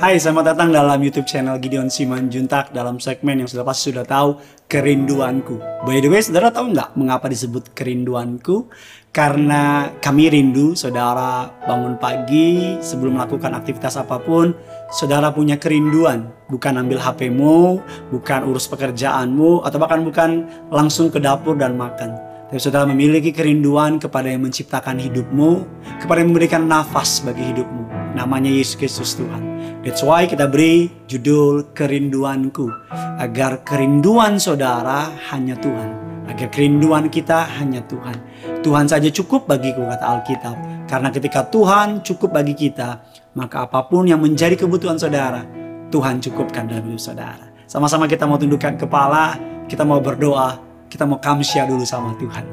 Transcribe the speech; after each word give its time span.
Hai, 0.00 0.16
selamat 0.16 0.56
datang 0.56 0.72
dalam 0.72 0.96
YouTube 0.96 1.28
channel 1.28 1.60
Gideon 1.60 1.92
Siman 1.92 2.32
Juntak 2.32 2.72
dalam 2.72 2.96
segmen 2.96 3.36
yang 3.36 3.44
sudah 3.44 3.68
pasti 3.68 3.92
sudah 3.92 4.08
tahu 4.08 4.40
kerinduanku. 4.64 5.60
By 5.84 6.00
the 6.00 6.08
way, 6.08 6.24
saudara 6.24 6.48
tahu 6.48 6.72
nggak 6.72 6.96
mengapa 6.96 7.28
disebut 7.28 7.76
kerinduanku? 7.76 8.72
Karena 9.12 9.92
kami 10.00 10.32
rindu, 10.32 10.72
saudara 10.72 11.52
bangun 11.68 12.00
pagi 12.00 12.80
sebelum 12.80 13.20
melakukan 13.20 13.52
aktivitas 13.52 14.00
apa 14.00 14.16
pun, 14.24 14.56
saudara 14.88 15.36
punya 15.36 15.60
kerinduan. 15.60 16.32
Bukan 16.48 16.80
ambil 16.80 16.96
HPmu, 16.96 17.84
bukan 18.08 18.40
urus 18.48 18.72
pekerjaanmu, 18.72 19.68
atau 19.68 19.76
bahkan 19.76 20.00
bukan 20.00 20.48
langsung 20.72 21.12
ke 21.12 21.20
dapur 21.20 21.60
dan 21.60 21.76
makan. 21.76 22.16
Tapi 22.48 22.56
saudara 22.56 22.88
memiliki 22.88 23.36
kerinduan 23.36 24.00
kepada 24.00 24.32
yang 24.32 24.48
menciptakan 24.48 24.96
hidupmu, 24.96 25.68
kepada 26.00 26.24
yang 26.24 26.32
memberikan 26.32 26.64
nafas 26.64 27.20
bagi 27.20 27.52
hidupmu. 27.52 28.16
Namanya 28.16 28.48
Yesus 28.48 28.80
Kristus 28.80 29.12
Tuhan. 29.20 29.49
That's 29.80 30.04
why 30.04 30.28
kita 30.28 30.44
beri 30.44 30.92
judul 31.08 31.72
kerinduanku. 31.72 32.68
Agar 33.16 33.64
kerinduan 33.64 34.36
saudara 34.36 35.08
hanya 35.32 35.56
Tuhan. 35.56 35.90
Agar 36.28 36.52
kerinduan 36.52 37.08
kita 37.08 37.48
hanya 37.56 37.80
Tuhan. 37.88 38.12
Tuhan 38.60 38.84
saja 38.84 39.08
cukup 39.08 39.48
bagiku 39.48 39.80
kata 39.88 40.04
Alkitab. 40.04 40.56
Karena 40.84 41.08
ketika 41.08 41.48
Tuhan 41.48 42.04
cukup 42.04 42.36
bagi 42.36 42.52
kita, 42.52 43.00
maka 43.32 43.64
apa 43.64 43.88
pun 43.88 44.04
yang 44.04 44.20
menjadi 44.20 44.52
kebutuhan 44.52 45.00
saudara, 45.00 45.48
Tuhan 45.88 46.20
cukupkan 46.20 46.68
dalam 46.68 46.84
hidup 46.84 47.00
saudara. 47.00 47.48
Sama-sama 47.64 48.04
kita 48.04 48.28
mau 48.28 48.36
tundukkan 48.36 48.76
kepala, 48.76 49.40
kita 49.64 49.80
mau 49.88 50.02
berdoa, 50.04 50.60
kita 50.92 51.08
mau 51.08 51.16
kamsya 51.16 51.64
dulu 51.64 51.88
sama 51.88 52.12
Tuhan. 52.20 52.44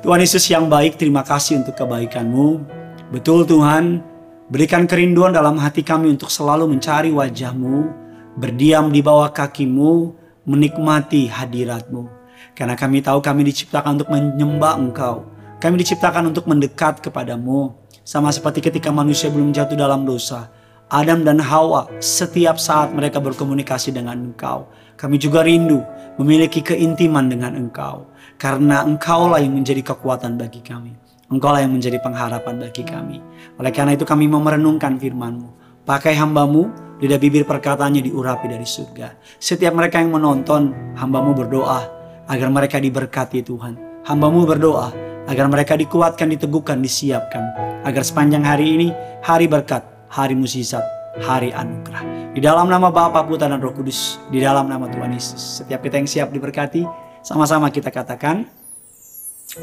Tuhan 0.00 0.16
Yesus 0.16 0.48
yang 0.48 0.72
baik, 0.72 0.96
terima 0.96 1.20
kasih 1.20 1.60
untuk 1.60 1.76
kebaikanmu. 1.76 2.64
Betul 3.12 3.44
Tuhan, 3.44 4.13
Berikan 4.44 4.84
kerinduan 4.84 5.32
dalam 5.32 5.56
hati 5.56 5.80
kami 5.80 6.12
untuk 6.12 6.28
selalu 6.28 6.76
mencari 6.76 7.08
wajahmu, 7.08 7.88
berdiam 8.36 8.92
di 8.92 9.00
bawah 9.00 9.32
kakimu, 9.32 10.12
menikmati 10.44 11.32
hadiratmu. 11.32 12.04
Karena 12.52 12.76
kami 12.76 13.00
tahu 13.00 13.24
kami 13.24 13.48
diciptakan 13.48 13.96
untuk 13.96 14.12
menyembah 14.12 14.76
engkau. 14.76 15.24
Kami 15.64 15.80
diciptakan 15.80 16.28
untuk 16.28 16.44
mendekat 16.44 17.00
kepadamu. 17.00 17.72
Sama 18.04 18.28
seperti 18.28 18.60
ketika 18.60 18.92
manusia 18.92 19.32
belum 19.32 19.48
jatuh 19.48 19.80
dalam 19.80 20.04
dosa. 20.04 20.52
Adam 20.92 21.24
dan 21.24 21.40
Hawa 21.40 21.88
setiap 22.04 22.60
saat 22.60 22.92
mereka 22.92 23.24
berkomunikasi 23.24 23.96
dengan 23.96 24.28
engkau. 24.28 24.68
Kami 25.00 25.16
juga 25.16 25.40
rindu 25.40 25.80
memiliki 26.20 26.60
keintiman 26.60 27.32
dengan 27.32 27.56
engkau. 27.56 28.12
Karena 28.36 28.84
engkaulah 28.84 29.40
yang 29.40 29.56
menjadi 29.56 29.80
kekuatan 29.80 30.36
bagi 30.36 30.60
kami. 30.60 31.03
Engkaulah 31.32 31.64
yang 31.64 31.72
menjadi 31.72 31.96
pengharapan 32.04 32.60
bagi 32.60 32.84
kami. 32.84 33.18
Oleh 33.56 33.72
karena 33.72 33.96
itu 33.96 34.04
kami 34.04 34.28
mau 34.28 34.44
merenungkan 34.44 35.00
firman-Mu. 35.00 35.48
Pakai 35.84 36.16
hambamu, 36.16 36.68
lidah 37.00 37.20
bibir 37.20 37.48
perkataannya 37.48 38.04
diurapi 38.04 38.48
dari 38.48 38.64
surga. 38.64 39.16
Setiap 39.40 39.72
mereka 39.72 40.00
yang 40.00 40.12
menonton, 40.12 40.72
hambamu 40.96 41.32
berdoa 41.32 41.80
agar 42.28 42.48
mereka 42.52 42.76
diberkati 42.80 43.44
Tuhan. 43.44 44.04
Hambamu 44.04 44.44
berdoa 44.44 44.92
agar 45.24 45.48
mereka 45.48 45.76
dikuatkan, 45.80 46.28
diteguhkan, 46.28 46.80
disiapkan. 46.84 47.44
Agar 47.84 48.04
sepanjang 48.04 48.44
hari 48.44 48.76
ini, 48.76 48.88
hari 49.24 49.48
berkat, 49.48 49.84
hari 50.12 50.36
musisat, 50.36 50.84
hari 51.24 51.52
anugerah. 51.52 52.32
Di 52.34 52.40
dalam 52.42 52.66
nama 52.68 52.90
Bapa, 52.90 53.24
Putra, 53.24 53.48
dan 53.48 53.60
Roh 53.60 53.72
Kudus. 53.72 54.20
Di 54.28 54.40
dalam 54.40 54.68
nama 54.68 54.88
Tuhan 54.88 55.12
Yesus. 55.12 55.64
Setiap 55.64 55.80
kita 55.84 56.00
yang 56.00 56.08
siap 56.08 56.28
diberkati, 56.32 56.84
sama-sama 57.24 57.70
kita 57.70 57.88
katakan, 57.88 58.44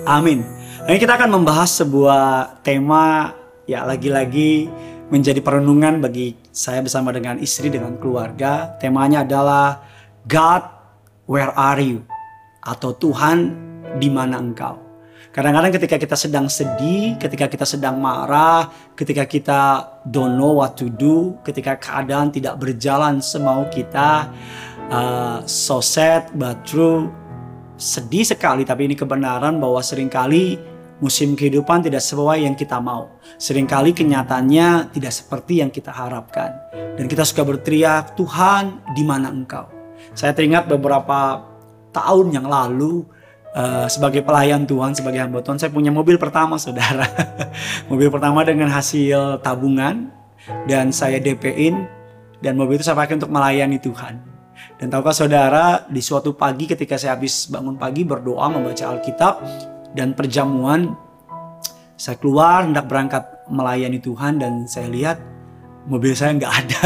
Amin. 0.08 0.48
Ini 0.88 0.98
kita 0.98 1.20
akan 1.20 1.42
membahas 1.42 1.84
sebuah 1.84 2.60
tema 2.64 3.36
ya 3.68 3.84
lagi-lagi 3.84 4.72
menjadi 5.12 5.44
perenungan 5.44 6.00
bagi 6.00 6.40
saya 6.56 6.80
bersama 6.80 7.12
dengan 7.12 7.36
istri 7.44 7.68
dengan 7.68 8.00
keluarga. 8.00 8.72
Temanya 8.80 9.28
adalah 9.28 9.84
God, 10.24 10.64
where 11.28 11.52
are 11.52 11.84
you? 11.84 12.08
Atau 12.64 12.96
Tuhan, 12.96 13.52
di 14.00 14.08
mana 14.08 14.40
engkau? 14.40 14.80
Kadang-kadang 15.32 15.72
ketika 15.76 15.96
kita 15.96 16.16
sedang 16.20 16.48
sedih, 16.48 17.16
ketika 17.16 17.48
kita 17.48 17.64
sedang 17.64 18.00
marah, 18.00 18.68
ketika 18.96 19.24
kita 19.28 19.62
don't 20.08 20.36
know 20.36 20.60
what 20.60 20.76
to 20.76 20.92
do, 20.92 21.40
ketika 21.44 21.80
keadaan 21.80 22.32
tidak 22.32 22.60
berjalan 22.60 23.24
semau 23.24 23.68
kita, 23.72 24.28
uh, 24.92 25.40
so 25.48 25.80
sad 25.80 26.32
but 26.36 26.60
true, 26.68 27.08
sedih 27.82 28.22
sekali 28.22 28.62
tapi 28.62 28.86
ini 28.86 28.94
kebenaran 28.94 29.58
bahwa 29.58 29.82
sering 29.82 30.06
kali 30.06 30.62
musim 31.02 31.34
kehidupan 31.34 31.82
tidak 31.82 32.06
sesuai 32.06 32.46
yang 32.46 32.54
kita 32.54 32.78
mau. 32.78 33.10
Seringkali 33.42 33.98
kenyataannya 33.98 34.94
tidak 34.94 35.12
seperti 35.12 35.66
yang 35.66 35.74
kita 35.74 35.90
harapkan. 35.90 36.54
Dan 36.94 37.10
kita 37.10 37.26
suka 37.26 37.42
berteriak, 37.42 38.14
Tuhan 38.14 38.86
di 38.94 39.02
mana 39.02 39.34
engkau? 39.34 39.66
Saya 40.14 40.38
teringat 40.38 40.70
beberapa 40.70 41.42
tahun 41.90 42.38
yang 42.38 42.46
lalu 42.46 43.02
uh, 43.58 43.90
sebagai 43.90 44.22
pelayan 44.22 44.70
Tuhan, 44.70 44.94
sebagai 44.94 45.26
hamba 45.26 45.42
Tuhan, 45.42 45.58
saya 45.58 45.74
punya 45.74 45.90
mobil 45.90 46.22
pertama 46.22 46.56
saudara. 46.62 47.10
mobil 47.90 48.14
pertama 48.14 48.46
dengan 48.46 48.70
hasil 48.70 49.42
tabungan 49.42 50.14
dan 50.70 50.94
saya 50.94 51.18
DP-in 51.18 51.90
dan 52.46 52.54
mobil 52.58 52.78
itu 52.78 52.86
saya 52.86 52.98
pakai 52.98 53.18
untuk 53.18 53.34
melayani 53.34 53.82
Tuhan. 53.82 54.31
Dan 54.82 54.90
tahukah 54.90 55.14
saudara, 55.14 55.86
di 55.86 56.02
suatu 56.02 56.34
pagi 56.34 56.66
ketika 56.66 56.98
saya 56.98 57.14
habis 57.14 57.46
bangun 57.54 57.78
pagi 57.78 58.02
berdoa 58.02 58.50
membaca 58.50 58.90
Alkitab 58.90 59.38
dan 59.94 60.18
perjamuan, 60.18 60.98
saya 61.94 62.18
keluar 62.18 62.66
hendak 62.66 62.90
berangkat 62.90 63.46
melayani 63.46 64.02
Tuhan 64.02 64.42
dan 64.42 64.66
saya 64.66 64.90
lihat 64.90 65.22
mobil 65.86 66.18
saya 66.18 66.34
nggak 66.34 66.54
ada. 66.66 66.82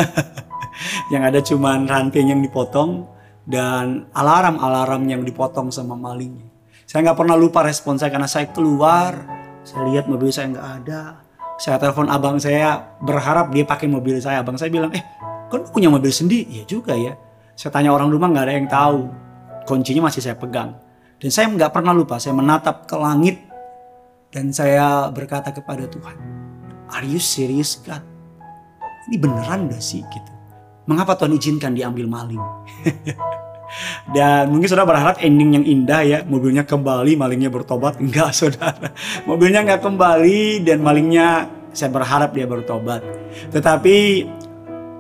yang 1.16 1.24
ada 1.24 1.40
cuma 1.40 1.80
ranting 1.88 2.36
yang 2.36 2.44
dipotong 2.44 3.08
dan 3.48 4.12
alarm-alarm 4.12 5.08
yang 5.08 5.24
dipotong 5.24 5.72
sama 5.72 5.96
malingnya. 5.96 6.52
Saya 6.84 7.08
nggak 7.08 7.16
pernah 7.16 7.40
lupa 7.40 7.64
respon 7.64 7.96
saya 7.96 8.12
karena 8.12 8.28
saya 8.28 8.52
keluar, 8.52 9.24
saya 9.64 9.88
lihat 9.88 10.12
mobil 10.12 10.36
saya 10.36 10.52
nggak 10.52 10.68
ada. 10.84 11.24
Saya 11.56 11.80
telepon 11.80 12.12
abang 12.12 12.44
saya 12.44 13.00
berharap 13.00 13.56
dia 13.56 13.64
pakai 13.64 13.88
mobil 13.88 14.20
saya. 14.20 14.44
Abang 14.44 14.60
saya 14.60 14.68
bilang, 14.68 14.92
eh 14.92 15.04
kan 15.48 15.64
punya 15.72 15.88
mobil 15.88 16.12
sendiri? 16.12 16.44
Ya 16.52 16.68
juga 16.68 16.92
ya. 16.92 17.16
Saya 17.56 17.72
tanya 17.72 17.96
orang 17.96 18.12
rumah 18.12 18.28
nggak 18.32 18.46
ada 18.46 18.54
yang 18.56 18.68
tahu. 18.68 19.00
Kuncinya 19.66 20.12
masih 20.12 20.22
saya 20.22 20.36
pegang. 20.36 20.76
Dan 21.18 21.32
saya 21.32 21.48
nggak 21.50 21.72
pernah 21.72 21.96
lupa, 21.96 22.20
saya 22.20 22.36
menatap 22.36 22.86
ke 22.86 22.96
langit 23.00 23.40
dan 24.36 24.52
saya 24.52 25.08
berkata 25.16 25.56
kepada 25.56 25.88
Tuhan, 25.88 26.20
Are 26.92 27.08
you 27.08 27.24
serious 27.24 27.80
God? 27.80 28.04
Ini 29.08 29.16
beneran 29.16 29.72
gak 29.72 29.80
sih 29.80 30.04
gitu? 30.12 30.32
Mengapa 30.86 31.16
Tuhan 31.16 31.34
izinkan 31.40 31.72
diambil 31.72 32.06
maling? 32.10 32.44
Dan 34.16 34.54
mungkin 34.54 34.70
saudara 34.70 34.86
berharap 34.86 35.16
ending 35.24 35.58
yang 35.58 35.66
indah 35.66 36.02
ya, 36.06 36.20
mobilnya 36.28 36.68
kembali, 36.68 37.18
malingnya 37.18 37.50
bertobat. 37.50 37.98
Enggak 37.98 38.36
saudara, 38.40 38.94
mobilnya 39.26 39.66
nggak 39.66 39.82
kembali 39.82 40.62
dan 40.62 40.84
malingnya 40.86 41.50
saya 41.74 41.92
berharap 41.92 42.32
dia 42.32 42.46
bertobat. 42.46 43.02
Tetapi 43.52 43.98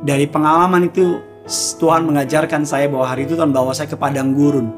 dari 0.01 0.25
pengalaman 0.27 0.89
itu 0.89 1.21
Tuhan 1.45 2.09
mengajarkan 2.09 2.65
saya 2.65 2.89
bahwa 2.89 3.05
hari 3.05 3.29
itu 3.29 3.37
Tuhan 3.37 3.53
bawa 3.53 3.69
saya 3.69 3.85
ke 3.85 3.93
padang 3.93 4.33
gurun. 4.33 4.73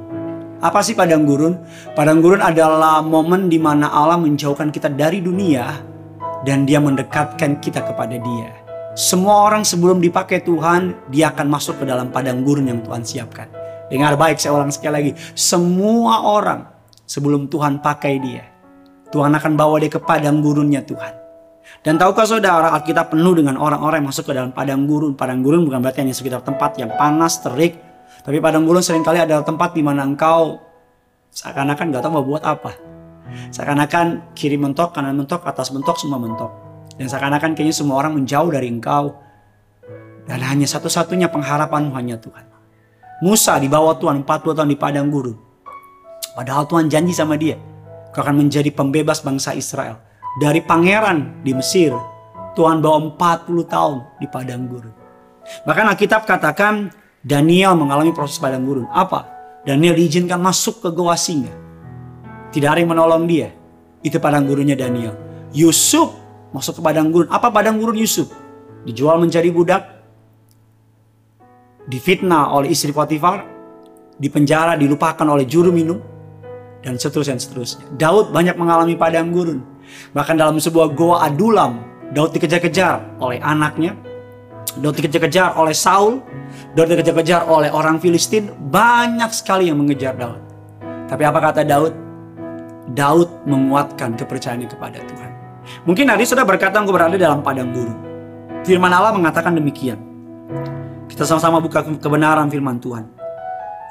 Apa 0.60 0.84
sih 0.84 1.00
padang 1.00 1.24
gurun? 1.24 1.56
Padang 1.96 2.20
gurun 2.20 2.44
adalah 2.44 3.00
momen 3.00 3.48
di 3.48 3.56
mana 3.56 3.88
Allah 3.88 4.20
menjauhkan 4.20 4.68
kita 4.68 4.92
dari 4.92 5.24
dunia 5.24 5.80
dan 6.44 6.68
dia 6.68 6.84
mendekatkan 6.84 7.64
kita 7.64 7.88
kepada 7.88 8.20
dia. 8.20 8.52
Semua 8.98 9.46
orang 9.48 9.62
sebelum 9.62 10.02
dipakai 10.02 10.42
Tuhan, 10.42 11.08
dia 11.14 11.30
akan 11.30 11.48
masuk 11.48 11.80
ke 11.80 11.86
dalam 11.86 12.10
padang 12.10 12.42
gurun 12.42 12.68
yang 12.68 12.82
Tuhan 12.82 13.06
siapkan. 13.06 13.48
Dengar 13.88 14.18
baik 14.18 14.42
saya 14.42 14.58
ulang 14.58 14.74
sekali 14.74 14.94
lagi. 14.98 15.12
Semua 15.38 16.26
orang 16.26 16.66
sebelum 17.06 17.48
Tuhan 17.48 17.80
pakai 17.80 18.18
dia, 18.20 18.44
Tuhan 19.14 19.32
akan 19.32 19.54
bawa 19.56 19.80
dia 19.80 19.94
ke 19.94 20.02
padang 20.02 20.44
gurunnya 20.44 20.84
Tuhan. 20.84 21.27
Dan 21.84 21.96
tahukah 21.96 22.26
saudara 22.28 22.74
Alkitab 22.74 23.14
penuh 23.14 23.38
dengan 23.38 23.56
orang-orang 23.56 24.04
yang 24.04 24.10
masuk 24.10 24.28
ke 24.28 24.34
dalam 24.36 24.52
padang 24.52 24.84
gurun. 24.90 25.14
Padang 25.14 25.40
gurun 25.46 25.64
bukan 25.64 25.80
berarti 25.80 26.04
hanya 26.04 26.16
sekitar 26.16 26.42
tempat 26.44 26.76
yang 26.82 26.92
panas, 26.96 27.40
terik. 27.40 27.78
Tapi 28.26 28.44
padang 28.44 28.68
gurun 28.68 28.84
sering 28.84 29.06
kali 29.06 29.22
adalah 29.22 29.46
tempat 29.46 29.72
di 29.72 29.84
mana 29.86 30.04
engkau 30.04 30.60
seakan-akan 31.32 31.94
gak 31.94 32.02
tahu 32.02 32.12
mau 32.18 32.26
buat 32.26 32.44
apa. 32.44 32.76
Seakan-akan 33.54 34.34
kiri 34.34 34.58
mentok, 34.58 34.96
kanan 34.96 35.16
mentok, 35.16 35.46
atas 35.46 35.70
mentok, 35.72 36.00
semua 36.00 36.18
mentok. 36.18 36.50
Dan 36.98 37.08
seakan-akan 37.08 37.54
kayaknya 37.54 37.76
semua 37.76 38.02
orang 38.02 38.18
menjauh 38.18 38.50
dari 38.50 38.68
engkau. 38.68 39.14
Dan 40.28 40.44
hanya 40.44 40.68
satu-satunya 40.68 41.32
pengharapan 41.32 41.94
hanya 41.94 42.20
Tuhan. 42.20 42.44
Musa 43.24 43.56
dibawa 43.62 43.96
Tuhan 43.96 44.28
40 44.28 44.58
tahun 44.60 44.70
di 44.72 44.78
padang 44.80 45.08
gurun. 45.08 45.38
Padahal 46.36 46.68
Tuhan 46.68 46.92
janji 46.92 47.16
sama 47.16 47.40
dia. 47.40 47.56
Kau 48.12 48.26
akan 48.26 48.44
menjadi 48.44 48.74
pembebas 48.74 49.22
bangsa 49.22 49.54
Israel 49.54 50.07
dari 50.38 50.62
pangeran 50.62 51.42
di 51.42 51.52
Mesir, 51.58 51.94
Tuhan 52.54 52.82
bawa 52.82 53.14
40 53.18 53.66
tahun 53.66 53.98
di 54.22 54.28
padang 54.30 54.70
gurun. 54.70 54.94
Bahkan 55.66 55.86
Alkitab 55.94 56.30
katakan 56.30 56.94
Daniel 57.26 57.74
mengalami 57.74 58.14
proses 58.14 58.38
padang 58.38 58.66
gurun. 58.66 58.86
Apa? 58.94 59.26
Daniel 59.66 59.98
diizinkan 59.98 60.40
masuk 60.40 60.86
ke 60.86 60.90
goa 60.94 61.18
singa. 61.18 61.52
Tidak 62.54 62.70
ada 62.70 62.80
yang 62.80 62.94
menolong 62.94 63.28
dia. 63.28 63.52
Itu 64.06 64.22
padang 64.22 64.48
gurunnya 64.48 64.78
Daniel. 64.78 65.18
Yusuf 65.52 66.16
masuk 66.56 66.80
ke 66.80 66.82
padang 66.86 67.12
gurun. 67.12 67.28
Apa 67.28 67.52
padang 67.52 67.82
gurun 67.82 67.98
Yusuf? 67.98 68.32
Dijual 68.88 69.20
menjadi 69.20 69.50
budak. 69.52 69.84
difitnah 71.88 72.52
oleh 72.52 72.76
istri 72.76 72.92
Potifar, 72.92 73.48
dipenjara, 74.20 74.76
dilupakan 74.76 75.24
oleh 75.24 75.48
juru 75.48 75.72
minum, 75.72 75.96
dan 76.84 77.00
seterusnya 77.00 77.40
dan 77.40 77.42
seterusnya. 77.42 77.86
Daud 77.96 78.36
banyak 78.36 78.60
mengalami 78.60 79.00
padang 79.00 79.32
gurun. 79.32 79.64
Bahkan 80.16 80.36
dalam 80.40 80.58
sebuah 80.58 80.94
goa 80.94 81.28
Adulam, 81.28 81.84
Daud 82.12 82.32
dikejar-kejar 82.36 83.20
oleh 83.20 83.40
anaknya, 83.44 83.94
Daud 84.80 84.96
dikejar-kejar 84.96 85.58
oleh 85.58 85.76
Saul, 85.76 86.24
Daud 86.78 86.88
dikejar-kejar 86.92 87.48
oleh 87.50 87.68
orang 87.74 88.00
Filistin, 88.00 88.52
banyak 88.72 89.32
sekali 89.34 89.68
yang 89.68 89.80
mengejar 89.82 90.16
Daud. 90.16 90.40
Tapi 91.08 91.24
apa 91.24 91.40
kata 91.40 91.62
Daud? 91.64 91.94
Daud 92.96 93.30
menguatkan 93.44 94.16
kepercayaannya 94.16 94.68
kepada 94.72 95.00
Tuhan. 95.04 95.32
Mungkin 95.84 96.08
hari 96.08 96.24
sudah 96.24 96.48
berkata 96.48 96.80
engkau 96.80 96.96
berada 96.96 97.20
dalam 97.20 97.44
padang 97.44 97.76
gurun. 97.76 98.00
Firman 98.64 98.92
Allah 98.92 99.12
mengatakan 99.12 99.56
demikian. 99.56 100.00
Kita 101.12 101.28
sama-sama 101.28 101.60
buka 101.60 101.84
kebenaran 101.84 102.48
firman 102.48 102.80
Tuhan. 102.80 103.04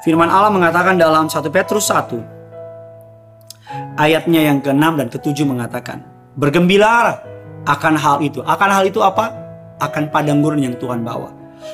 Firman 0.05 0.29
Allah 0.29 0.53
mengatakan 0.53 0.97
dalam 0.97 1.25
1 1.29 1.41
Petrus 1.49 1.89
1 1.89 2.36
ayatnya 3.99 4.47
yang 4.47 4.59
ke-6 4.63 4.83
dan 4.97 5.07
ke-7 5.11 5.37
mengatakan, 5.43 6.03
"Bergembiralah 6.39 7.21
akan 7.67 7.93
hal 7.99 8.17
itu." 8.23 8.39
Akan 8.45 8.69
hal 8.71 8.87
itu 8.87 9.03
apa? 9.03 9.33
Akan 9.77 10.09
padang 10.09 10.41
gurun 10.41 10.63
yang 10.63 10.75
Tuhan 10.79 11.03
bawa. 11.03 11.33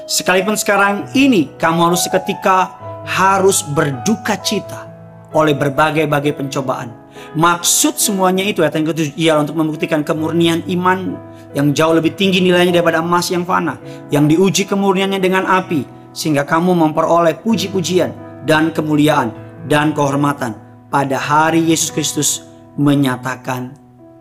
Sekalipun 0.09 0.57
sekarang 0.57 1.07
ini 1.13 1.53
kamu 1.55 1.93
harus 1.93 2.03
seketika 2.07 2.75
harus 3.03 3.61
berduka 3.63 4.39
cita 4.39 4.87
oleh 5.35 5.53
berbagai-bagai 5.53 6.33
pencobaan. 6.39 6.91
Maksud 7.37 7.97
semuanya 7.97 8.41
itu 8.45 8.65
ayat 8.65 8.77
yang 8.77 8.89
ketujuh 8.89 9.13
ialah 9.17 9.41
untuk 9.45 9.57
membuktikan 9.57 10.01
kemurnian 10.01 10.65
iman 10.77 11.17
yang 11.53 11.69
jauh 11.73 11.93
lebih 11.93 12.17
tinggi 12.17 12.41
nilainya 12.41 12.81
daripada 12.81 13.05
emas 13.05 13.29
yang 13.29 13.45
fana, 13.45 13.77
yang 14.09 14.25
diuji 14.25 14.65
kemurniannya 14.65 15.21
dengan 15.21 15.45
api, 15.45 15.85
sehingga 16.13 16.45
kamu 16.45 16.73
memperoleh 16.73 17.37
puji-pujian 17.41 18.13
dan 18.49 18.73
kemuliaan 18.73 19.29
dan 19.69 19.93
kehormatan 19.93 20.62
pada 20.93 21.17
hari 21.17 21.73
Yesus 21.73 21.89
Kristus 21.89 22.45
menyatakan 22.77 23.73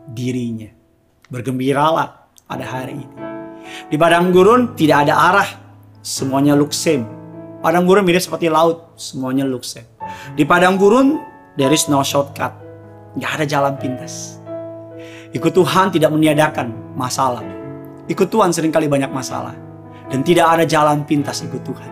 dirinya. 0.09 0.73
Bergembiralah 1.29 2.33
pada 2.49 2.65
hari 2.65 2.97
ini. 2.97 3.17
Di 3.93 4.01
padang 4.01 4.33
gurun 4.33 4.73
tidak 4.73 5.05
ada 5.05 5.15
arah, 5.21 5.51
semuanya 6.01 6.57
luksem. 6.57 7.05
Padang 7.61 7.85
gurun 7.85 8.09
mirip 8.09 8.25
seperti 8.25 8.49
laut, 8.49 8.97
semuanya 8.97 9.45
luksem. 9.45 9.85
Di 10.33 10.49
padang 10.49 10.81
gurun 10.81 11.21
there 11.61 11.73
is 11.77 11.93
no 11.93 12.01
shortcut, 12.01 12.57
nggak 13.21 13.31
ada 13.37 13.45
jalan 13.45 13.77
pintas. 13.77 14.41
Ikut 15.37 15.53
Tuhan 15.53 15.93
tidak 15.93 16.09
meniadakan 16.09 16.97
masalah. 16.97 17.45
Ikut 18.09 18.33
Tuhan 18.33 18.49
sering 18.49 18.73
kali 18.73 18.89
banyak 18.89 19.13
masalah. 19.13 19.53
Dan 20.09 20.21
tidak 20.21 20.45
ada 20.45 20.65
jalan 20.69 21.09
pintas 21.09 21.41
ikut 21.41 21.65
Tuhan. 21.65 21.91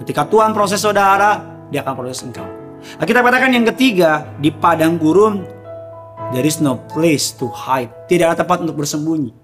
Ketika 0.00 0.24
Tuhan 0.24 0.56
proses 0.56 0.80
saudara, 0.80 1.36
dia 1.68 1.84
akan 1.84 1.92
proses 1.92 2.24
engkau. 2.24 2.61
Nah, 2.98 3.04
kita 3.06 3.22
katakan 3.22 3.54
yang 3.54 3.66
ketiga, 3.74 4.26
di 4.42 4.50
padang 4.50 4.98
gurun, 4.98 5.46
there 6.34 6.46
is 6.46 6.58
no 6.58 6.82
place 6.90 7.34
to 7.34 7.46
hide. 7.50 7.90
Tidak 8.06 8.26
ada 8.26 8.36
tempat 8.38 8.62
untuk 8.62 8.82
bersembunyi. 8.82 9.42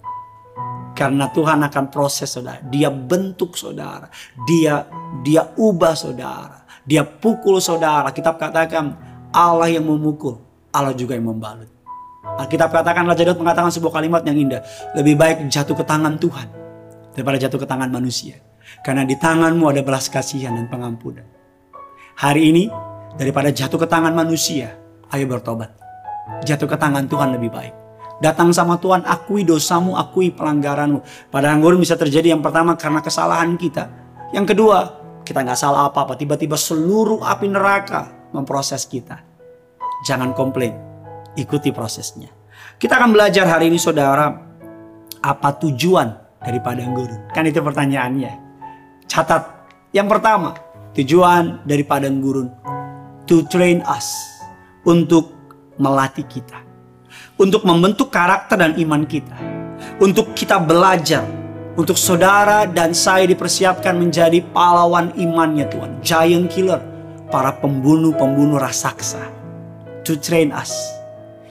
Karena 0.99 1.31
Tuhan 1.31 1.63
akan 1.63 1.85
proses 1.95 2.27
saudara. 2.27 2.59
Dia 2.67 2.91
bentuk 2.91 3.55
saudara. 3.55 4.11
Dia 4.51 4.83
dia 5.23 5.47
ubah 5.55 5.95
saudara. 5.95 6.67
Dia 6.83 7.07
pukul 7.07 7.63
saudara. 7.63 8.11
Kita 8.11 8.35
katakan 8.35 8.99
Allah 9.31 9.71
yang 9.71 9.87
memukul. 9.87 10.43
Allah 10.75 10.91
juga 10.99 11.15
yang 11.15 11.31
membalut. 11.31 11.71
Alkitab 12.39 12.75
katakan 12.75 13.07
Raja 13.07 13.23
Daud 13.25 13.39
mengatakan 13.39 13.71
sebuah 13.71 13.95
kalimat 14.03 14.27
yang 14.27 14.37
indah. 14.37 14.61
Lebih 14.99 15.15
baik 15.15 15.37
jatuh 15.47 15.79
ke 15.79 15.87
tangan 15.87 16.19
Tuhan 16.19 16.51
daripada 17.15 17.39
jatuh 17.47 17.63
ke 17.63 17.67
tangan 17.67 17.89
manusia. 17.95 18.43
Karena 18.83 19.07
di 19.07 19.15
tanganmu 19.15 19.71
ada 19.71 19.83
belas 19.87 20.11
kasihan 20.11 20.55
dan 20.55 20.67
pengampunan. 20.67 21.25
Hari 22.19 22.43
ini 22.51 22.65
daripada 23.19 23.51
jatuh 23.51 23.77
ke 23.83 23.87
tangan 23.91 24.15
manusia, 24.15 24.79
ayo 25.11 25.27
bertobat. 25.27 25.75
Jatuh 26.47 26.71
ke 26.71 26.77
tangan 26.79 27.11
Tuhan 27.11 27.35
lebih 27.35 27.51
baik. 27.51 27.75
Datang 28.19 28.51
sama 28.51 28.79
Tuhan, 28.79 29.07
akui 29.07 29.43
dosamu, 29.47 29.95
akui 29.95 30.31
pelanggaranmu. 30.35 31.31
Pada 31.31 31.51
anggur 31.55 31.75
bisa 31.79 31.95
terjadi 31.95 32.35
yang 32.35 32.43
pertama 32.43 32.75
karena 32.75 33.03
kesalahan 33.03 33.55
kita. 33.55 33.91
Yang 34.35 34.55
kedua, 34.55 34.79
kita 35.23 35.43
nggak 35.47 35.59
salah 35.59 35.87
apa-apa. 35.87 36.19
Tiba-tiba 36.19 36.59
seluruh 36.59 37.23
api 37.23 37.47
neraka 37.47 38.31
memproses 38.35 38.87
kita. 38.91 39.23
Jangan 40.03 40.35
komplain 40.35 40.75
ikuti 41.39 41.71
prosesnya. 41.71 42.31
Kita 42.79 42.99
akan 42.99 43.15
belajar 43.15 43.47
hari 43.47 43.71
ini 43.71 43.79
saudara, 43.79 44.35
apa 45.23 45.51
tujuan 45.63 46.39
dari 46.43 46.59
padang 46.59 46.95
gurun? 46.95 47.31
Kan 47.31 47.47
itu 47.47 47.63
pertanyaannya. 47.63 48.33
Catat, 49.07 49.43
yang 49.95 50.11
pertama, 50.11 50.59
tujuan 50.95 51.63
dari 51.63 51.87
padang 51.87 52.19
gurun. 52.19 52.51
To 53.29 53.45
train 53.45 53.85
us, 53.85 54.09
untuk 54.89 55.37
melatih 55.77 56.25
kita. 56.25 56.65
Untuk 57.37 57.63
membentuk 57.69 58.09
karakter 58.09 58.57
dan 58.57 58.73
iman 58.81 59.05
kita. 59.05 59.37
Untuk 60.01 60.33
kita 60.33 60.57
belajar, 60.59 61.29
untuk 61.77 61.95
saudara 61.95 62.65
dan 62.65 62.97
saya 62.97 63.29
dipersiapkan 63.29 63.95
menjadi 63.95 64.41
pahlawan 64.51 65.13
imannya 65.15 65.69
Tuhan. 65.69 66.01
Giant 66.01 66.49
killer, 66.49 66.81
para 67.29 67.53
pembunuh-pembunuh 67.61 68.57
raksasa. 68.57 69.21
To 70.09 70.17
train 70.17 70.49
us 70.57 70.99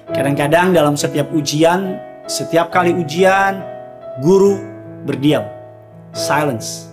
Kadang-kadang 0.07 0.71
dalam 0.71 0.95
setiap 0.95 1.27
ujian, 1.35 1.99
setiap 2.31 2.71
kali 2.71 2.95
ujian, 2.95 3.59
guru 4.23 4.55
berdiam. 5.03 5.43
Silence. 6.15 6.87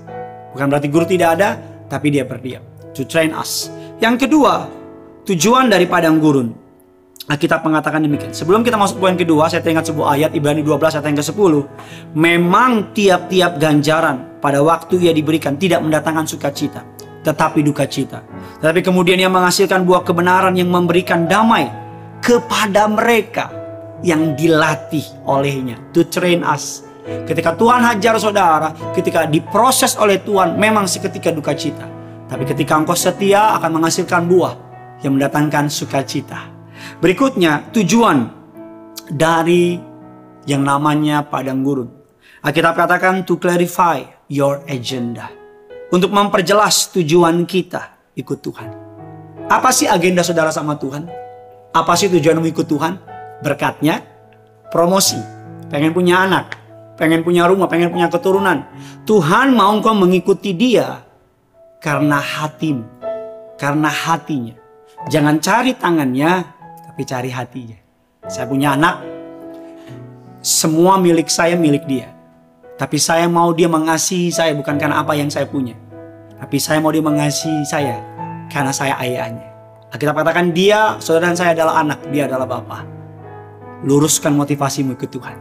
Bukan 0.51 0.67
berarti 0.67 0.91
guru 0.91 1.07
tidak 1.07 1.39
ada, 1.39 1.55
tapi 1.87 2.11
dia 2.11 2.27
berdiam. 2.27 2.67
To 2.99 3.07
train 3.07 3.31
us. 3.31 3.71
Yang 4.03 4.27
kedua, 4.27 4.67
tujuan 5.23 5.71
dari 5.71 5.87
padang 5.87 6.19
gurun. 6.19 6.51
Kita 7.25 7.57
mengatakan 7.65 8.05
demikian. 8.05 8.37
Sebelum 8.37 8.61
kita 8.61 8.77
masuk 8.77 9.01
poin 9.01 9.17
kedua, 9.17 9.49
saya 9.49 9.65
teringat 9.65 9.89
sebuah 9.89 10.19
ayat 10.19 10.31
Ibrani 10.37 10.61
12 10.61 11.01
ayat 11.01 11.07
yang 11.09 11.19
ke-10. 11.25 11.53
Memang 12.13 12.93
tiap-tiap 12.93 13.57
ganjaran 13.57 14.37
pada 14.45 14.61
waktu 14.61 15.09
ia 15.09 15.13
diberikan 15.17 15.57
tidak 15.57 15.81
mendatangkan 15.81 16.29
sukacita, 16.29 16.85
tetapi 17.25 17.65
duka 17.65 17.89
cita. 17.89 18.21
Tetapi 18.61 18.85
kemudian 18.85 19.17
ia 19.17 19.33
menghasilkan 19.33 19.89
buah 19.89 20.05
kebenaran 20.05 20.53
yang 20.53 20.69
memberikan 20.69 21.25
damai 21.25 21.73
kepada 22.21 22.93
mereka 22.93 23.49
yang 24.05 24.37
dilatih 24.37 25.25
olehnya. 25.25 25.81
To 25.97 26.05
train 26.05 26.45
us. 26.45 26.85
Ketika 27.25 27.57
Tuhan 27.57 27.81
hajar 27.89 28.21
saudara, 28.21 28.77
ketika 28.93 29.25
diproses 29.25 29.97
oleh 29.97 30.21
Tuhan, 30.21 30.61
memang 30.61 30.85
seketika 30.85 31.33
duka 31.33 31.57
cita. 31.57 31.94
Tapi 32.35 32.51
ketika 32.51 32.75
engkau 32.75 32.99
setia 32.99 33.55
akan 33.55 33.79
menghasilkan 33.79 34.27
buah 34.27 34.59
yang 35.07 35.15
mendatangkan 35.15 35.71
sukacita. 35.71 36.51
Berikutnya, 36.99 37.71
tujuan 37.71 38.27
dari 39.07 39.79
yang 40.43 40.67
namanya 40.67 41.23
padang 41.23 41.63
gurun. 41.63 41.87
Alkitab 42.43 42.75
katakan 42.75 43.23
to 43.23 43.39
clarify 43.39 44.03
your 44.27 44.67
agenda. 44.67 45.31
Untuk 45.95 46.11
memperjelas 46.11 46.91
tujuan 46.99 47.47
kita 47.47 48.03
ikut 48.19 48.43
Tuhan. 48.43 48.71
Apa 49.47 49.71
sih 49.71 49.87
agenda 49.87 50.27
saudara 50.27 50.51
sama 50.51 50.75
Tuhan? 50.75 51.07
Apa 51.71 51.95
sih 51.95 52.11
tujuan 52.11 52.43
ikut 52.43 52.67
Tuhan? 52.67 52.99
Berkatnya, 53.47 54.03
promosi, 54.75 55.23
pengen 55.71 55.95
punya 55.95 56.27
anak, 56.27 56.59
pengen 56.99 57.23
punya 57.23 57.47
rumah, 57.47 57.71
pengen 57.71 57.95
punya 57.95 58.11
keturunan. 58.11 58.67
Tuhan 59.07 59.55
mau 59.55 59.71
engkau 59.71 59.95
mengikuti 59.95 60.51
dia 60.51 61.14
karena 61.85 62.17
hatimu, 62.17 62.89
karena 63.61 63.93
hatinya. 63.93 64.57
Jangan 65.13 65.37
cari 65.37 65.77
tangannya, 65.77 66.41
tapi 66.89 67.05
cari 67.05 67.29
hatinya. 67.29 67.77
Saya 68.25 68.49
punya 68.49 68.73
anak, 68.73 69.05
semua 70.41 70.97
milik 70.97 71.29
saya 71.29 71.61
milik 71.61 71.85
dia. 71.85 72.09
Tapi 72.81 72.97
saya 72.97 73.29
mau 73.29 73.53
dia 73.53 73.69
mengasihi 73.69 74.33
saya 74.33 74.57
bukan 74.57 74.81
karena 74.81 75.05
apa 75.05 75.13
yang 75.13 75.29
saya 75.29 75.45
punya. 75.45 75.77
Tapi 76.41 76.57
saya 76.57 76.81
mau 76.81 76.89
dia 76.89 77.05
mengasihi 77.05 77.69
saya 77.69 78.01
karena 78.49 78.73
saya 78.73 78.97
ayahnya. 79.05 79.45
Kita 79.93 80.11
katakan 80.11 80.57
dia, 80.57 80.97
saudara 80.99 81.37
saya 81.37 81.53
adalah 81.53 81.85
anak, 81.85 82.01
dia 82.11 82.25
adalah 82.27 82.49
Bapak. 82.49 82.83
Luruskan 83.85 84.33
motivasimu 84.35 84.97
ke 84.97 85.07
Tuhan. 85.07 85.37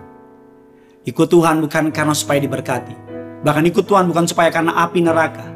Ikut 1.08 1.26
Tuhan 1.26 1.64
bukan 1.64 1.90
karena 1.90 2.14
supaya 2.14 2.38
diberkati. 2.44 2.94
Bahkan 3.42 3.64
ikut 3.72 3.88
Tuhan 3.88 4.12
bukan 4.12 4.28
supaya 4.28 4.52
karena 4.52 4.76
api 4.84 5.00
neraka. 5.02 5.53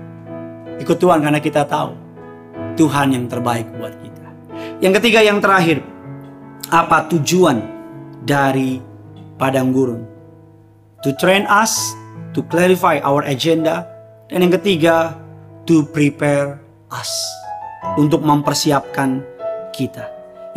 Ikut 0.77 0.97
Tuhan 1.01 1.25
karena 1.25 1.41
kita 1.41 1.65
tahu 1.65 1.93
Tuhan 2.77 3.13
yang 3.13 3.25
terbaik 3.25 3.65
buat 3.77 3.93
kita. 3.97 4.27
Yang 4.77 4.93
ketiga, 5.01 5.19
yang 5.25 5.41
terakhir, 5.41 5.81
apa 6.69 7.09
tujuan 7.09 7.57
dari 8.21 8.77
padang 9.41 9.73
gurun? 9.73 10.05
To 11.01 11.09
train 11.17 11.49
us, 11.49 11.73
to 12.37 12.45
clarify 12.45 13.01
our 13.01 13.25
agenda, 13.25 13.89
dan 14.29 14.45
yang 14.45 14.53
ketiga, 14.61 15.17
to 15.65 15.85
prepare 15.89 16.61
us 16.93 17.09
untuk 17.97 18.21
mempersiapkan 18.21 19.21
kita. 19.73 20.05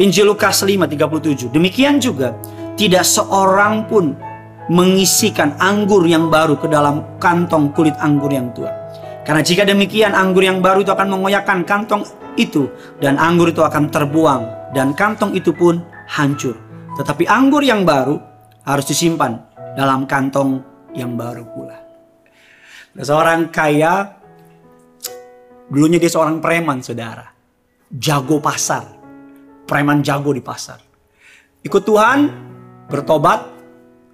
Injil 0.00 0.32
Lukas 0.32 0.64
5:37. 0.64 1.52
Demikian 1.52 2.00
juga 2.00 2.32
tidak 2.76 3.04
seorang 3.04 3.84
pun 3.84 4.16
mengisikan 4.72 5.56
anggur 5.60 6.08
yang 6.08 6.32
baru 6.32 6.56
ke 6.56 6.68
dalam 6.72 7.18
kantong 7.20 7.74
kulit 7.76 7.92
anggur 8.00 8.32
yang 8.32 8.48
tua. 8.56 8.79
Karena 9.20 9.44
jika 9.44 9.68
demikian 9.68 10.16
anggur 10.16 10.40
yang 10.40 10.64
baru 10.64 10.80
itu 10.80 10.92
akan 10.92 11.08
mengoyakkan 11.12 11.62
kantong 11.68 12.02
itu 12.40 12.72
dan 13.04 13.20
anggur 13.20 13.52
itu 13.52 13.60
akan 13.60 13.92
terbuang 13.92 14.72
dan 14.72 14.96
kantong 14.96 15.36
itu 15.36 15.52
pun 15.52 15.84
hancur. 16.08 16.56
Tetapi 16.96 17.28
anggur 17.28 17.60
yang 17.60 17.84
baru 17.84 18.16
harus 18.64 18.86
disimpan 18.88 19.36
dalam 19.76 20.08
kantong 20.08 20.64
yang 20.96 21.14
baru 21.14 21.44
pula. 21.46 21.78
Seorang 22.96 23.52
kaya 23.54 24.18
dulunya 25.70 26.02
dia 26.02 26.10
seorang 26.10 26.42
preman 26.42 26.82
saudara. 26.82 27.30
Jago 27.90 28.42
pasar. 28.42 28.98
Preman 29.68 30.02
jago 30.02 30.34
di 30.34 30.42
pasar. 30.42 30.82
Ikut 31.62 31.86
Tuhan, 31.86 32.26
bertobat, 32.90 33.46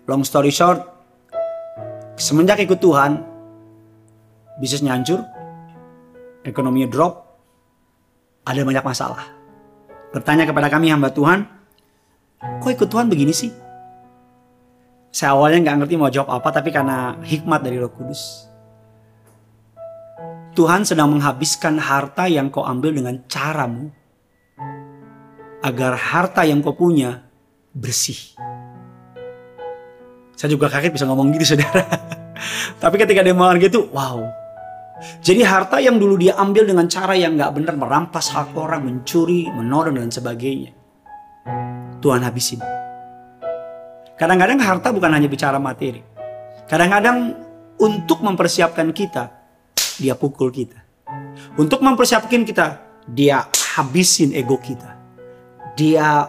long 0.05 0.21
story 0.21 0.53
short, 0.53 0.83
semenjak 2.21 2.61
ikut 2.61 2.77
Tuhan, 2.77 3.36
bisnisnya 4.57 4.93
hancur, 4.93 5.21
ekonominya 6.45 6.89
drop, 6.89 7.15
ada 8.47 8.63
banyak 8.63 8.85
masalah. 8.87 9.25
Bertanya 10.15 10.47
kepada 10.47 10.71
kami 10.71 10.89
hamba 10.89 11.11
Tuhan, 11.11 11.45
kok 12.63 12.71
ikut 12.71 12.89
Tuhan 12.89 13.11
begini 13.11 13.35
sih? 13.35 13.51
Saya 15.11 15.33
awalnya 15.35 15.65
nggak 15.67 15.77
ngerti 15.85 15.95
mau 15.97 16.13
jawab 16.13 16.41
apa, 16.41 16.49
tapi 16.53 16.71
karena 16.71 17.17
hikmat 17.25 17.61
dari 17.65 17.81
Roh 17.81 17.91
Kudus, 17.91 18.47
Tuhan 20.57 20.89
sedang 20.89 21.13
menghabiskan 21.13 21.77
harta 21.77 22.29
yang 22.29 22.49
kau 22.49 22.65
ambil 22.65 22.97
dengan 22.97 23.21
caramu, 23.29 23.93
agar 25.61 25.97
harta 25.97 26.49
yang 26.49 26.65
kau 26.65 26.73
punya 26.77 27.27
bersih. 27.77 28.17
Saya 30.37 30.53
juga 30.53 30.69
kaget 30.69 30.93
bisa 30.93 31.09
ngomong 31.09 31.33
gitu 31.33 31.57
saudara. 31.57 31.85
Tapi 32.83 32.95
ketika 33.01 33.25
dia 33.25 33.33
ngomong 33.33 33.57
gitu, 33.57 33.89
wow. 33.89 34.21
Jadi 34.97 35.45
harta 35.45 35.77
yang 35.77 36.01
dulu 36.01 36.17
dia 36.17 36.41
ambil 36.41 36.65
dengan 36.65 36.89
cara 36.89 37.13
yang 37.13 37.37
nggak 37.37 37.53
benar, 37.53 37.75
merampas 37.77 38.33
hak 38.33 38.57
orang, 38.57 38.89
mencuri, 38.89 39.45
menodong 39.53 40.01
dan 40.01 40.09
sebagainya. 40.09 40.73
Tuhan 42.01 42.25
habisin. 42.25 42.65
Kadang-kadang 44.17 44.57
harta 44.57 44.89
bukan 44.97 45.13
hanya 45.13 45.29
bicara 45.29 45.61
materi. 45.61 46.01
Kadang-kadang 46.65 47.37
untuk 47.77 48.25
mempersiapkan 48.25 48.89
kita, 48.97 49.29
dia 50.01 50.17
pukul 50.17 50.49
kita. 50.49 50.81
Untuk 51.61 51.85
mempersiapkan 51.85 52.49
kita, 52.49 52.81
dia 53.05 53.45
habisin 53.77 54.33
ego 54.33 54.57
kita. 54.57 54.97
Dia 55.77 56.25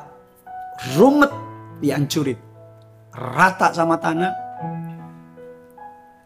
rumet, 1.00 1.32
dihancurin. 1.80 2.36
Rata 3.16 3.72
sama 3.72 3.96
tanah. 3.96 4.34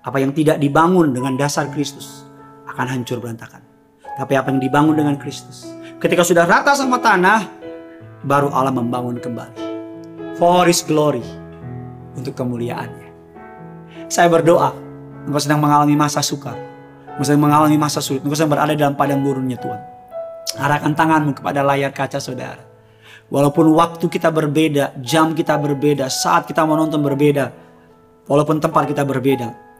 Apa 0.01 0.17
yang 0.17 0.33
tidak 0.33 0.57
dibangun 0.57 1.13
dengan 1.13 1.38
dasar 1.38 1.69
Kristus 1.69 2.31
akan 2.68 2.86
hancur 2.88 3.18
berantakan. 3.22 3.63
Tapi 4.18 4.34
apa 4.36 4.51
yang 4.51 4.60
dibangun 4.60 4.96
dengan 4.98 5.15
Kristus, 5.15 5.65
ketika 5.98 6.22
sudah 6.22 6.44
rata 6.46 6.75
sama 6.75 7.00
tanah, 7.00 7.48
baru 8.25 8.51
Allah 8.51 8.74
membangun 8.75 9.18
kembali. 9.18 9.72
For 10.38 10.65
His 10.68 10.84
glory 10.86 11.24
untuk 12.18 12.36
kemuliaannya. 12.36 13.10
Saya 14.12 14.27
berdoa, 14.27 14.75
engkau 15.24 15.39
sedang 15.39 15.63
mengalami 15.63 15.96
masa 15.96 16.20
sukar, 16.20 16.58
engkau 17.15 17.24
sedang 17.24 17.48
mengalami 17.48 17.80
masa 17.80 18.03
sulit, 18.03 18.20
engkau 18.25 18.36
sedang 18.36 18.51
berada 18.51 18.74
dalam 18.75 18.96
padang 18.98 19.24
gurunnya 19.24 19.56
Tuhan. 19.56 19.82
Arahkan 20.60 20.91
tanganmu 20.91 21.32
kepada 21.39 21.63
layar 21.63 21.96
kaca 21.96 22.20
saudara. 22.20 22.60
Walaupun 23.32 23.72
waktu 23.72 24.12
kita 24.12 24.27
berbeda, 24.27 25.00
jam 25.00 25.32
kita 25.32 25.56
berbeda, 25.56 26.12
saat 26.12 26.44
kita 26.44 26.68
menonton 26.68 27.00
berbeda, 27.00 27.56
walaupun 28.27 28.60
tempat 28.60 28.91
kita 28.91 29.08
berbeda, 29.08 29.71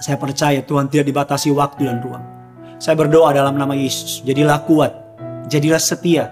saya 0.00 0.16
percaya 0.18 0.62
Tuhan 0.64 0.90
tidak 0.90 1.06
dibatasi 1.10 1.54
waktu 1.54 1.86
dan 1.86 1.98
ruang. 2.02 2.24
Saya 2.82 2.98
berdoa 2.98 3.30
dalam 3.30 3.54
nama 3.54 3.76
Yesus, 3.76 4.24
jadilah 4.26 4.62
kuat, 4.66 4.92
jadilah 5.46 5.78
setia, 5.78 6.30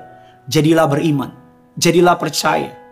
jadilah 0.50 0.90
beriman, 0.90 1.30
jadilah 1.78 2.18
percaya, 2.18 2.82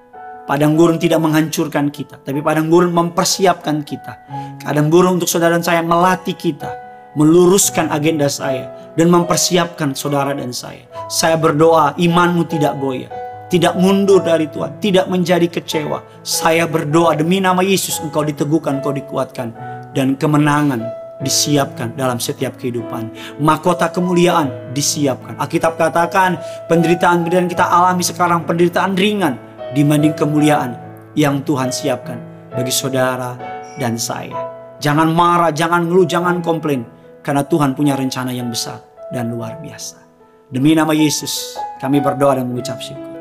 Padang 0.51 0.75
gurun 0.75 0.99
tidak 0.99 1.23
menghancurkan 1.23 1.95
kita, 1.95 2.19
tapi 2.27 2.43
padang 2.43 2.67
gurun 2.67 2.91
mempersiapkan 2.91 3.87
kita. 3.87 4.19
Padang 4.59 4.91
gurun 4.91 5.23
untuk 5.23 5.31
saudara 5.31 5.55
dan 5.55 5.63
saya 5.63 5.79
melatih 5.79 6.35
kita, 6.35 6.75
meluruskan 7.15 7.87
agenda 7.87 8.27
saya, 8.27 8.67
dan 8.99 9.15
mempersiapkan 9.15 9.95
saudara 9.95 10.35
dan 10.35 10.51
saya. 10.51 10.91
Saya 11.07 11.39
berdoa 11.39 11.95
imanmu 11.95 12.51
tidak 12.51 12.83
goyah, 12.83 13.15
tidak 13.47 13.79
mundur 13.79 14.27
dari 14.27 14.51
Tuhan, 14.51 14.75
tidak 14.83 15.07
menjadi 15.07 15.47
kecewa. 15.47 16.03
Saya 16.27 16.67
berdoa 16.67 17.15
demi 17.15 17.39
nama 17.39 17.63
Yesus 17.63 18.03
engkau 18.03 18.27
diteguhkan, 18.27 18.83
engkau 18.83 18.91
dikuatkan, 18.91 19.55
dan 19.97 20.15
kemenangan 20.15 20.83
disiapkan 21.21 21.93
dalam 21.95 22.17
setiap 22.17 22.57
kehidupan. 22.57 23.13
Mahkota 23.39 23.93
kemuliaan 23.93 24.73
disiapkan. 24.73 25.37
Alkitab 25.37 25.77
katakan 25.77 26.41
penderitaan-penderitaan 26.67 27.49
kita 27.49 27.65
alami 27.65 28.03
sekarang 28.03 28.49
penderitaan 28.49 28.97
ringan 28.97 29.37
dibanding 29.77 30.17
kemuliaan 30.17 30.75
yang 31.15 31.45
Tuhan 31.45 31.71
siapkan 31.71 32.19
bagi 32.51 32.73
saudara 32.73 33.37
dan 33.77 34.01
saya. 34.01 34.35
Jangan 34.81 35.13
marah, 35.13 35.53
jangan 35.53 35.85
ngeluh, 35.87 36.09
jangan 36.09 36.41
komplain. 36.41 36.89
Karena 37.21 37.45
Tuhan 37.45 37.77
punya 37.77 38.01
rencana 38.01 38.33
yang 38.33 38.49
besar 38.49 38.81
dan 39.13 39.29
luar 39.29 39.61
biasa. 39.61 40.01
Demi 40.49 40.73
nama 40.73 40.97
Yesus, 40.97 41.61
kami 41.79 42.01
berdoa 42.01 42.41
dan 42.41 42.49
mengucap 42.49 42.81
syukur. 42.81 43.13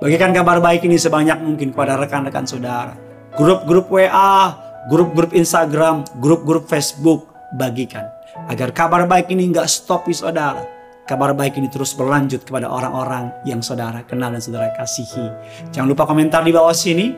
Bagikan 0.00 0.32
kabar 0.32 0.58
baik 0.64 0.88
ini 0.88 0.96
sebanyak 0.96 1.36
mungkin 1.44 1.70
kepada 1.70 2.00
rekan-rekan 2.00 2.48
saudara. 2.48 2.96
Grup-grup 3.36 3.92
WA, 3.92 4.63
grup-grup 4.90 5.32
Instagram, 5.32 6.04
grup-grup 6.18 6.68
Facebook, 6.68 7.30
bagikan. 7.56 8.08
Agar 8.50 8.74
kabar 8.74 9.06
baik 9.06 9.30
ini 9.30 9.48
nggak 9.50 9.70
stop 9.70 10.10
saudara 10.10 10.74
kabar 11.04 11.36
baik 11.36 11.60
ini 11.60 11.68
terus 11.68 11.92
berlanjut 11.92 12.42
kepada 12.48 12.68
orang-orang 12.68 13.30
yang 13.44 13.60
saudara 13.60 14.02
kenal 14.04 14.32
dan 14.32 14.40
saudara 14.40 14.72
kasihi. 14.72 15.28
Jangan 15.70 15.88
lupa 15.88 16.08
komentar 16.08 16.40
di 16.42 16.52
bawah 16.52 16.72
sini, 16.72 17.12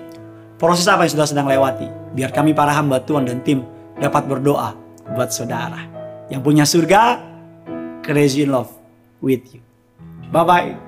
proses 0.59 0.87
apa 0.91 1.07
yang 1.07 1.13
sudah 1.15 1.27
sedang 1.27 1.47
lewati. 1.47 1.87
Biar 2.13 2.35
kami 2.35 2.53
para 2.53 2.75
hamba 2.75 3.01
Tuhan 3.03 3.27
dan 3.31 3.41
tim 3.47 3.63
dapat 3.97 4.27
berdoa 4.27 4.75
buat 5.15 5.31
saudara. 5.31 5.87
Yang 6.27 6.43
punya 6.43 6.65
surga, 6.67 7.03
crazy 8.03 8.45
love 8.45 8.71
with 9.23 9.47
you. 9.55 9.63
Bye-bye. 10.35 10.86